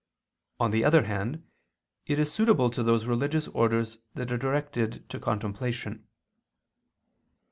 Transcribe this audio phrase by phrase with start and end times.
[0.59, 1.45] On the other hand,
[2.07, 6.07] it is suitable to those religious orders that are directed to contemplation.